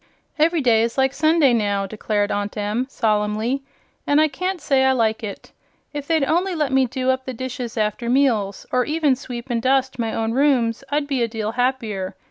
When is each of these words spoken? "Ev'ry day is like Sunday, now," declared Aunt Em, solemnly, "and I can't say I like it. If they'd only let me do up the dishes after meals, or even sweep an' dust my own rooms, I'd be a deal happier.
"Ev'ry 0.39 0.61
day 0.61 0.81
is 0.81 0.97
like 0.97 1.13
Sunday, 1.13 1.53
now," 1.53 1.85
declared 1.85 2.31
Aunt 2.31 2.57
Em, 2.57 2.87
solemnly, 2.89 3.61
"and 4.07 4.19
I 4.19 4.27
can't 4.29 4.59
say 4.59 4.83
I 4.83 4.93
like 4.93 5.23
it. 5.23 5.51
If 5.93 6.07
they'd 6.07 6.23
only 6.23 6.55
let 6.55 6.71
me 6.71 6.87
do 6.87 7.11
up 7.11 7.25
the 7.25 7.35
dishes 7.35 7.77
after 7.77 8.09
meals, 8.09 8.65
or 8.71 8.83
even 8.83 9.15
sweep 9.15 9.51
an' 9.51 9.59
dust 9.59 9.99
my 9.99 10.11
own 10.11 10.31
rooms, 10.31 10.83
I'd 10.89 11.05
be 11.05 11.21
a 11.21 11.27
deal 11.27 11.51
happier. 11.51 12.15